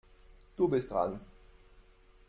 Du 0.57 0.67
bist 0.67 0.89
dran. 0.89 1.21